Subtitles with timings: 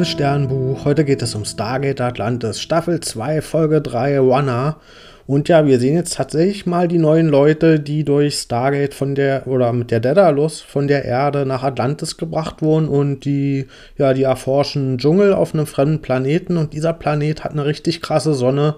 [0.00, 0.86] liebes Sternbuch.
[0.86, 4.78] Heute geht es um Stargate Atlantis, Staffel 2, Folge 3, Wanna.
[5.26, 9.46] Und ja, wir sehen jetzt tatsächlich mal die neuen Leute, die durch Stargate von der
[9.46, 13.66] oder mit der Daedalus von der Erde nach Atlantis gebracht wurden und die
[13.98, 18.32] ja, die erforschen Dschungel auf einem fremden Planeten und dieser Planet hat eine richtig krasse
[18.32, 18.76] Sonne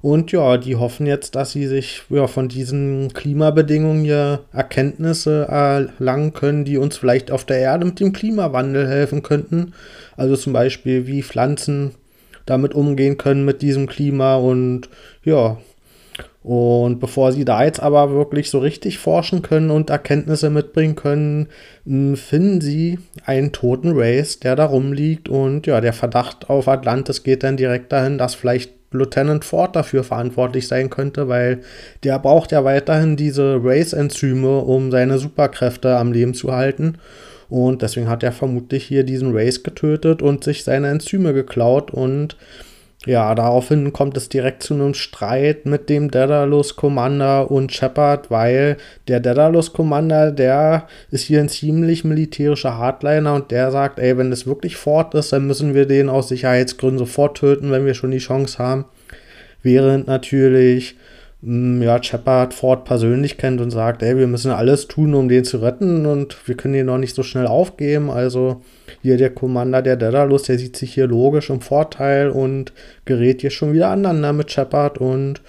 [0.00, 6.32] und ja, die hoffen jetzt, dass sie sich ja, von diesen Klimabedingungen hier Erkenntnisse erlangen
[6.34, 9.72] können, die uns vielleicht auf der Erde mit dem Klimawandel helfen könnten.
[10.16, 11.94] Also zum Beispiel, wie Pflanzen
[12.46, 14.88] damit umgehen können mit diesem Klima und
[15.24, 15.58] ja.
[16.44, 21.48] Und bevor sie da jetzt aber wirklich so richtig forschen können und Erkenntnisse mitbringen können,
[21.84, 25.28] finden sie einen toten Race, der da rumliegt.
[25.28, 30.04] Und ja, der Verdacht auf Atlantis geht dann direkt dahin, dass vielleicht Lieutenant Ford dafür
[30.04, 31.60] verantwortlich sein könnte, weil
[32.04, 36.98] der braucht ja weiterhin diese Race-Enzyme, um seine Superkräfte am Leben zu halten.
[37.48, 42.36] Und deswegen hat er vermutlich hier diesen Race getötet und sich seine Enzyme geklaut und
[43.06, 48.76] ja, daraufhin kommt es direkt zu einem Streit mit dem Daedalus Commander und Shepard, weil
[49.06, 54.32] der Daedalus Commander, der ist hier ein ziemlich militärischer Hardliner und der sagt, ey, wenn
[54.32, 58.10] es wirklich fort ist, dann müssen wir den aus Sicherheitsgründen sofort töten, wenn wir schon
[58.10, 58.84] die Chance haben.
[59.62, 60.96] Während natürlich
[61.40, 65.58] ja, Shepard Ford persönlich kennt und sagt, ey, wir müssen alles tun, um den zu
[65.58, 68.10] retten und wir können ihn noch nicht so schnell aufgeben.
[68.10, 68.62] Also
[69.02, 72.72] hier der Commander der Daedalus, der sieht sich hier logisch im Vorteil und
[73.04, 75.40] gerät hier schon wieder aneinander mit Shepard und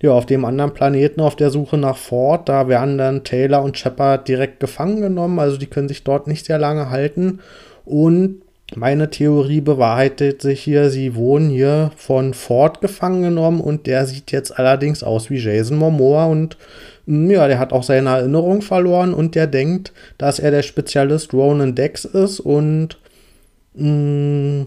[0.00, 3.78] ja, auf dem anderen Planeten auf der Suche nach Ford, da werden dann Taylor und
[3.78, 7.40] Shepard direkt gefangen genommen, also die können sich dort nicht sehr lange halten
[7.84, 8.42] und
[8.76, 10.90] meine Theorie bewahrheitet sich hier.
[10.90, 15.76] Sie wurden hier von Ford gefangen genommen und der sieht jetzt allerdings aus wie Jason
[15.76, 16.56] Momoa und
[17.06, 21.32] mm, ja, der hat auch seine Erinnerung verloren und der denkt, dass er der Spezialist
[21.32, 22.98] Ronan Dex ist und
[23.74, 24.66] mh, mm,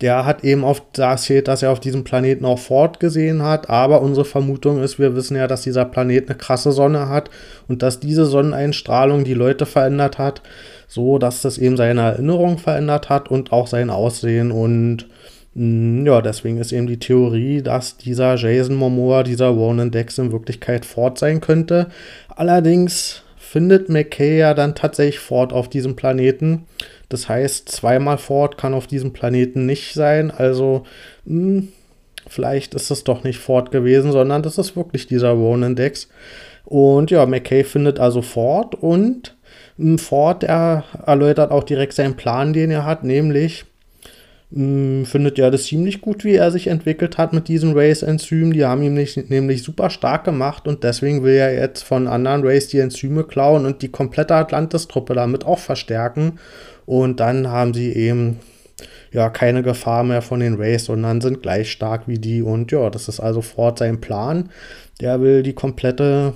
[0.00, 4.00] der hat eben oft erzählt, dass er auf diesem Planeten auch Ford gesehen hat, aber
[4.00, 7.30] unsere Vermutung ist, wir wissen ja, dass dieser Planet eine krasse Sonne hat
[7.68, 10.42] und dass diese Sonneneinstrahlung die Leute verändert hat
[10.90, 15.06] so dass das eben seine Erinnerung verändert hat und auch sein Aussehen und
[15.54, 20.18] mh, mm, ja, deswegen ist eben die Theorie, dass dieser Jason Momoa, dieser Ronan Dex
[20.18, 21.86] in Wirklichkeit Ford sein könnte.
[22.28, 26.66] Allerdings findet McKay ja dann tatsächlich Ford auf diesem Planeten.
[27.08, 30.30] Das heißt, zweimal Ford kann auf diesem Planeten nicht sein.
[30.30, 30.84] Also,
[31.24, 31.68] mh, mm,
[32.28, 36.08] vielleicht ist es doch nicht Ford gewesen, sondern das ist wirklich dieser Ronan Dex.
[36.64, 39.36] Und ja, McKay findet also Ford und
[39.96, 43.64] Ford er erläutert auch direkt seinen Plan, den er hat, nämlich
[44.52, 48.52] findet ja das ziemlich gut, wie er sich entwickelt hat mit diesen Race-Enzymen.
[48.52, 52.44] Die haben ihn nicht, nämlich super stark gemacht und deswegen will er jetzt von anderen
[52.44, 56.40] Race die Enzyme klauen und die komplette Atlantis-Truppe damit auch verstärken.
[56.84, 58.40] Und dann haben sie eben
[59.12, 62.42] ja keine Gefahr mehr von den Race, sondern sind gleich stark wie die.
[62.42, 64.50] Und ja, das ist also Ford sein Plan.
[65.00, 66.32] Der will die komplette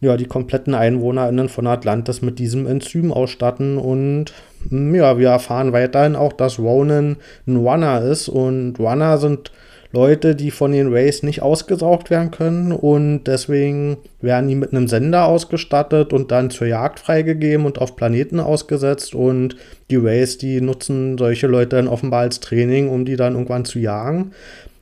[0.00, 4.32] ja, die kompletten EinwohnerInnen von Atlantis mit diesem Enzym ausstatten und
[4.68, 7.16] hm, ja, wir erfahren weiterhin auch, dass Ronan
[7.46, 9.52] ein Runner ist und Runner sind
[9.90, 14.86] Leute, die von den Rays nicht ausgesaugt werden können und deswegen werden die mit einem
[14.86, 19.56] Sender ausgestattet und dann zur Jagd freigegeben und auf Planeten ausgesetzt und
[19.90, 23.78] die Rays, die nutzen solche Leute dann offenbar als Training, um die dann irgendwann zu
[23.78, 24.32] jagen.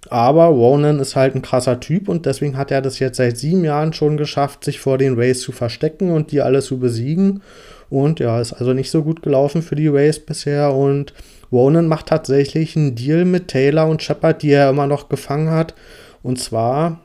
[0.09, 3.65] Aber Ronan ist halt ein krasser Typ und deswegen hat er das jetzt seit sieben
[3.65, 7.43] Jahren schon geschafft, sich vor den Rays zu verstecken und die alle zu besiegen.
[7.89, 10.75] Und ja, ist also nicht so gut gelaufen für die Rays bisher.
[10.75, 11.15] Und
[11.53, 15.75] Ronan macht tatsächlich einen Deal mit Taylor und Shepard, die er immer noch gefangen hat.
[16.23, 17.01] Und zwar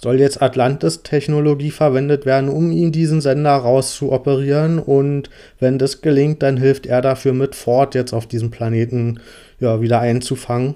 [0.00, 4.78] soll jetzt Atlantis-Technologie verwendet werden, um ihm diesen Sender rauszuoperieren.
[4.78, 5.30] Und
[5.60, 9.20] wenn das gelingt, dann hilft er dafür mit, Ford jetzt auf diesem Planeten
[9.60, 10.74] ja, wieder einzufangen.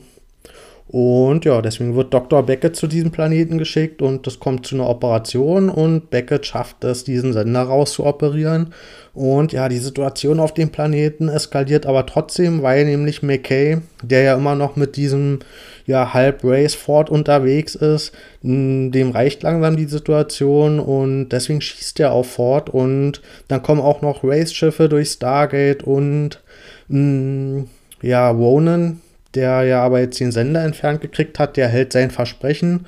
[0.89, 2.45] Und ja, deswegen wird Dr.
[2.45, 7.03] Beckett zu diesem Planeten geschickt und es kommt zu einer Operation und Beckett schafft es,
[7.03, 8.73] diesen Sender rauszuoperieren.
[9.13, 14.37] Und ja, die Situation auf dem Planeten eskaliert aber trotzdem, weil nämlich McKay, der ja
[14.37, 15.41] immer noch mit diesem
[15.87, 18.13] ja, halb Race Ford unterwegs ist,
[18.43, 24.03] dem reicht langsam die Situation und deswegen schießt er auf Ford und dann kommen auch
[24.03, 26.43] noch Race-Schiffe durch Stargate und
[26.89, 27.65] mh,
[28.03, 29.01] ja, Ronan,
[29.37, 32.87] der ja aber jetzt den Sender entfernt gekriegt hat, der hält sein Versprechen.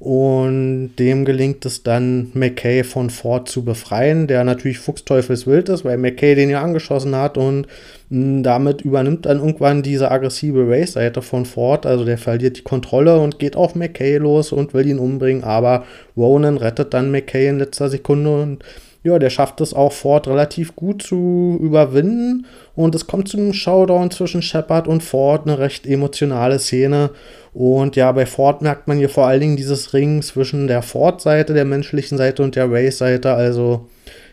[0.00, 5.98] Und dem gelingt es dann, McKay von Ford zu befreien, der natürlich fuchsteufelswild ist, weil
[5.98, 7.66] McKay den ja angeschossen hat und
[8.08, 13.20] mh, damit übernimmt dann irgendwann diese aggressive Race-Seite von Ford, also der verliert die Kontrolle
[13.20, 15.84] und geht auf McKay los und will ihn umbringen, aber
[16.16, 18.64] Ronan rettet dann McKay in letzter Sekunde und
[19.02, 22.46] ja, der schafft es auch Ford relativ gut zu überwinden.
[22.74, 27.10] Und es kommt zu einem Showdown zwischen Shepard und Ford, eine recht emotionale Szene.
[27.52, 31.54] Und ja, bei Ford merkt man hier vor allen Dingen dieses Ring zwischen der Ford-Seite,
[31.54, 33.32] der menschlichen Seite und der Race-Seite.
[33.32, 33.88] Also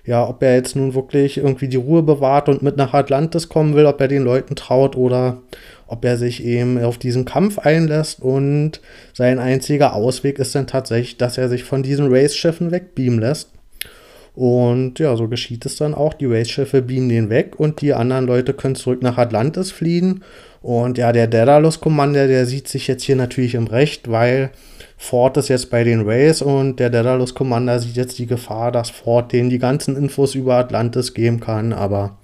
[0.05, 3.73] ja, ob er jetzt nun wirklich irgendwie die Ruhe bewahrt und mit nach Atlantis kommen
[3.75, 5.41] will, ob er den Leuten traut oder
[5.87, 8.81] ob er sich eben auf diesen Kampf einlässt und
[9.13, 13.49] sein einziger Ausweg ist dann tatsächlich, dass er sich von diesen Race-Schiffen wegbeamen lässt.
[14.37, 16.13] Und ja, so geschieht es dann auch.
[16.13, 20.23] Die Race-Schiffe beamen den weg und die anderen Leute können zurück nach Atlantis fliehen.
[20.61, 24.51] Und ja, der Daedalus-Commander, der sieht sich jetzt hier natürlich im Recht, weil
[24.95, 29.33] Ford ist jetzt bei den Rays und der Daedalus-Commander sieht jetzt die Gefahr, dass Ford
[29.33, 31.73] denen die ganzen Infos über Atlantis geben kann.
[31.73, 32.19] Aber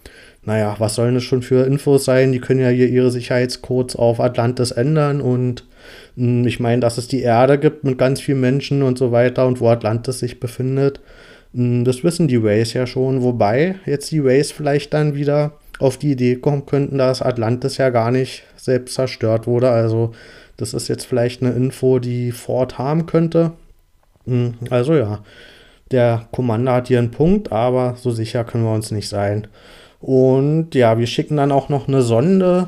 [0.45, 2.31] naja, was sollen das schon für Infos sein?
[2.31, 5.65] Die können ja hier ihre Sicherheitscodes auf Atlantis ändern und
[6.15, 9.11] mh, hm, ich meine, dass es die Erde gibt mit ganz vielen Menschen und so
[9.11, 10.99] weiter und wo Atlantis sich befindet.
[11.53, 15.97] Hm, das wissen die Rays ja schon, wobei jetzt die Rays vielleicht dann wieder auf
[15.97, 19.69] die Idee kommen könnten, dass Atlantis ja gar nicht selbst zerstört wurde.
[19.69, 20.13] Also
[20.57, 23.51] das ist jetzt vielleicht eine Info, die Ford haben könnte.
[24.25, 25.23] Hm, also ja,
[25.91, 29.47] der Commander hat hier einen Punkt, aber so sicher können wir uns nicht sein.
[29.99, 32.67] Und ja, wir schicken dann auch noch eine Sonde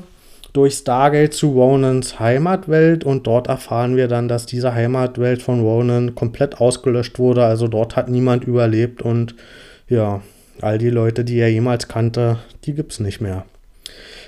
[0.56, 6.16] durch Stargate zu Ronans Heimatwelt und dort erfahren wir dann, dass diese Heimatwelt von Ronan
[6.16, 7.44] komplett ausgelöscht wurde.
[7.44, 9.36] Also dort hat niemand überlebt und
[9.90, 10.22] ja,
[10.62, 13.46] all die Leute, die er jemals kannte, die gibt es nicht mehr.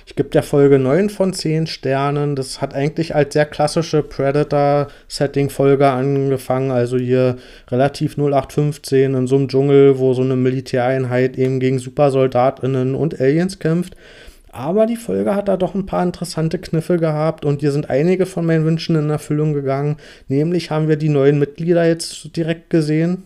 [0.05, 2.35] Ich gebe der Folge 9 von 10 Sternen.
[2.35, 6.71] Das hat eigentlich als sehr klassische Predator-Setting-Folge angefangen.
[6.71, 7.35] Also hier
[7.69, 13.59] relativ 0815 in so einem Dschungel, wo so eine Militäreinheit eben gegen SupersoldatInnen und Aliens
[13.59, 13.95] kämpft.
[14.51, 18.25] Aber die Folge hat da doch ein paar interessante Kniffe gehabt und hier sind einige
[18.25, 19.97] von meinen Wünschen in Erfüllung gegangen.
[20.27, 23.23] Nämlich haben wir die neuen Mitglieder jetzt direkt gesehen.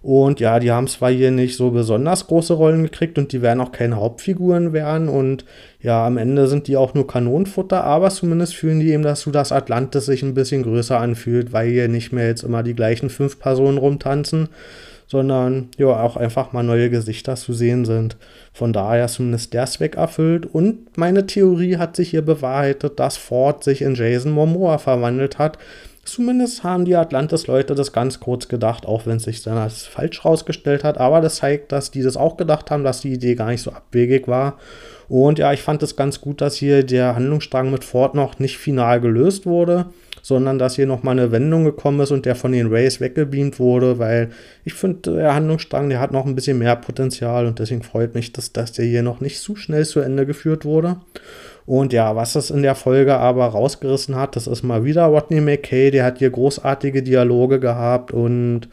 [0.00, 3.60] Und ja, die haben zwar hier nicht so besonders große Rollen gekriegt und die werden
[3.60, 5.08] auch keine Hauptfiguren werden.
[5.08, 5.44] Und
[5.80, 9.50] ja, am Ende sind die auch nur Kanonenfutter, aber zumindest fühlen die eben dazu, dass
[9.50, 13.40] Atlantis sich ein bisschen größer anfühlt, weil hier nicht mehr jetzt immer die gleichen fünf
[13.40, 14.48] Personen rumtanzen,
[15.08, 18.16] sondern ja, auch einfach mal neue Gesichter zu sehen sind.
[18.52, 20.46] Von daher zumindest der Zweck erfüllt.
[20.46, 25.58] Und meine Theorie hat sich hier bewahrheitet, dass Ford sich in Jason Momoa verwandelt hat.
[26.04, 30.24] Zumindest haben die Atlantis-Leute das ganz kurz gedacht, auch wenn es sich dann als falsch
[30.24, 30.98] rausgestellt hat.
[30.98, 33.72] Aber das zeigt, dass die das auch gedacht haben, dass die Idee gar nicht so
[33.72, 34.58] abwegig war.
[35.08, 38.58] Und ja, ich fand es ganz gut, dass hier der Handlungsstrang mit Ford noch nicht
[38.58, 39.86] final gelöst wurde,
[40.22, 43.98] sondern dass hier nochmal eine Wendung gekommen ist und der von den Rays weggebeamt wurde,
[43.98, 44.30] weil
[44.64, 48.32] ich finde, der Handlungsstrang, der hat noch ein bisschen mehr Potenzial und deswegen freut mich,
[48.32, 50.96] dass, dass der hier noch nicht zu schnell zu Ende geführt wurde.
[51.64, 55.40] Und ja, was das in der Folge aber rausgerissen hat, das ist mal wieder Rodney
[55.40, 58.68] McKay, der hat hier großartige Dialoge gehabt und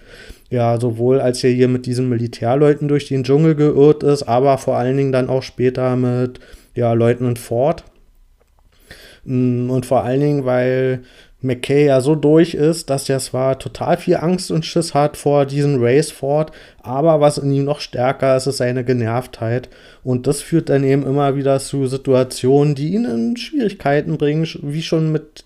[0.50, 4.78] ja, sowohl als er hier mit diesen Militärleuten durch den Dschungel geirrt ist, aber vor
[4.78, 6.40] allen Dingen dann auch später mit
[6.76, 7.84] ja, Leutnant Ford.
[9.24, 11.02] Mm, und vor allen Dingen, weil
[11.42, 15.46] McKay ja so durch ist, dass er zwar total viel Angst und Schiss hat vor
[15.46, 16.52] diesem Race Ford,
[16.82, 19.70] aber was in ihm noch stärker ist, ist seine Genervtheit.
[20.04, 24.82] Und das führt dann eben immer wieder zu Situationen, die ihn in Schwierigkeiten bringen, wie
[24.82, 25.46] schon mit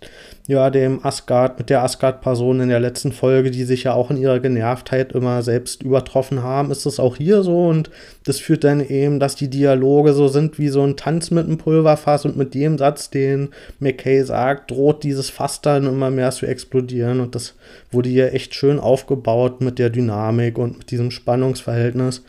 [0.49, 4.17] ja, dem Asgard, mit der Asgard-Person in der letzten Folge, die sich ja auch in
[4.17, 7.67] ihrer Genervtheit immer selbst übertroffen haben, ist es auch hier so.
[7.67, 7.91] Und
[8.23, 11.59] das führt dann eben, dass die Dialoge so sind wie so ein Tanz mit einem
[11.59, 16.47] Pulverfass und mit dem Satz, den McKay sagt, droht dieses Fass dann immer mehr zu
[16.47, 17.19] explodieren.
[17.19, 17.53] Und das
[17.91, 22.23] wurde hier echt schön aufgebaut mit der Dynamik und mit diesem Spannungsverhältnis.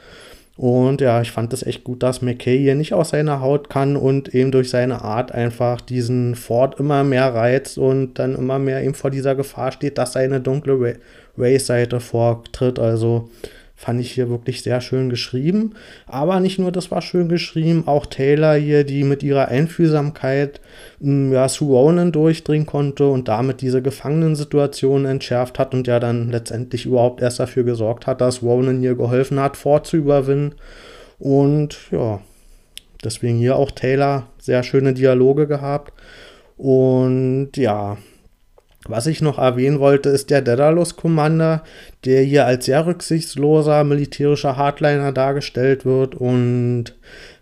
[0.61, 3.97] Und ja, ich fand es echt gut, dass McKay hier nicht aus seiner Haut kann
[3.97, 8.83] und eben durch seine Art einfach diesen Ford immer mehr reizt und dann immer mehr
[8.83, 10.99] eben vor dieser Gefahr steht, dass seine dunkle
[11.39, 12.79] Race-Seite vortritt.
[12.79, 13.31] Also
[13.81, 15.73] Fand ich hier wirklich sehr schön geschrieben.
[16.07, 20.61] Aber nicht nur das war schön geschrieben, auch Taylor hier, die mit ihrer Einfühlsamkeit
[21.01, 26.31] hm, ja, zu Ronan durchdringen konnte und damit diese Gefangenensituation entschärft hat und ja dann
[26.31, 30.57] letztendlich überhaupt erst dafür gesorgt hat, dass Ronan hier geholfen hat, vorzuüberwinden.
[31.19, 32.21] Und ja,
[33.03, 35.95] deswegen hier auch Taylor sehr schöne Dialoge gehabt.
[36.59, 37.97] Und ja,
[38.89, 41.63] was ich noch erwähnen wollte, ist der Daedalus Commander,
[42.07, 46.95] der hier als sehr rücksichtsloser militärischer Hardliner dargestellt wird und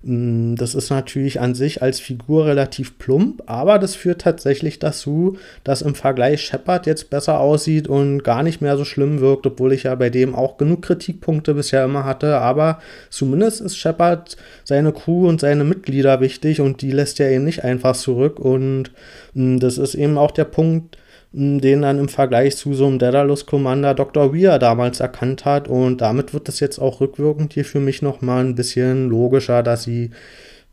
[0.03, 4.81] mh, mm, das ist natürlich an sich als Figur relativ plump, aber das führt tatsächlich
[4.81, 9.47] dazu, dass im Vergleich Shepard jetzt besser aussieht und gar nicht mehr so schlimm wirkt,
[9.47, 12.81] obwohl ich ja bei dem auch genug Kritikpunkte bisher immer hatte, aber
[13.11, 17.63] zumindest ist Shepard seine Crew und seine Mitglieder wichtig und die lässt er eben nicht
[17.63, 18.91] einfach zurück und
[19.35, 20.98] mh, mm, das ist eben auch der Punkt,
[21.33, 24.35] den dann im Vergleich zu so einem Daedalus Commander Dr.
[24.35, 25.69] Weir damals erkannt hat.
[25.69, 29.83] Und damit wird es jetzt auch rückwirkend hier für mich nochmal ein bisschen logischer, dass
[29.83, 30.11] sie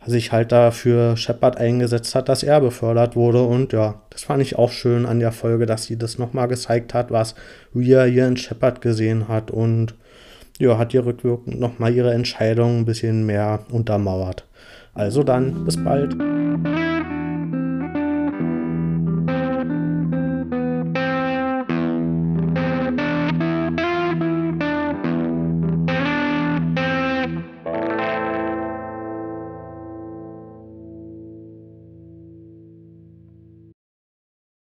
[0.06, 3.44] sich halt da für Shepard eingesetzt hat, dass er befördert wurde.
[3.44, 6.94] Und ja, das fand ich auch schön an der Folge, dass sie das nochmal gezeigt
[6.94, 7.36] hat, was
[7.74, 9.52] Weir hier in Shepard gesehen hat.
[9.52, 9.96] Und
[10.60, 14.46] ja, hat hier rückwirkend nochmal ihre Entscheidung ein bisschen mehr untermauert.
[14.94, 16.16] Also dann, bis bald.